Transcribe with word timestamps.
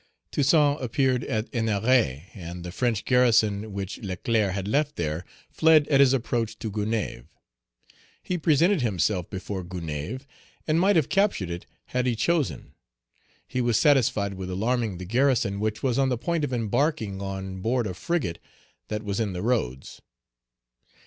Toussaint 0.31 0.77
appeared 0.81 1.23
at 1.25 1.47
Ennery, 1.51 2.23
and 2.33 2.63
the 2.63 2.71
French 2.71 3.05
garrison 3.05 3.71
which 3.71 3.99
Leclerc 3.99 4.51
had 4.51 4.67
left 4.67 4.95
there 4.95 5.19
Page 5.51 5.61
193 5.61 5.61
fled 5.61 5.87
at 5.93 5.99
his 5.99 6.13
approach 6.13 6.57
to 6.57 6.71
Gonaïves. 6.71 7.25
He 8.23 8.39
presented 8.39 8.81
himself 8.81 9.29
before 9.29 9.63
Gonaïves, 9.63 10.25
and 10.67 10.79
might 10.79 10.95
have 10.95 11.07
captured 11.09 11.51
it, 11.51 11.67
had 11.85 12.07
he 12.07 12.15
chosen. 12.15 12.73
He 13.47 13.61
was 13.61 13.77
satisfied 13.77 14.33
with 14.33 14.49
alarming 14.49 14.97
the 14.97 15.05
garrison, 15.05 15.59
which 15.59 15.83
was 15.83 15.99
on 15.99 16.09
the 16.09 16.17
point 16.17 16.43
of 16.43 16.51
embarking 16.51 17.21
on 17.21 17.61
board 17.61 17.85
a 17.85 17.93
frigate 17.93 18.39
that 18.87 19.03
was 19.03 19.19
in 19.19 19.33
the 19.33 19.43
roads. 19.43 20.01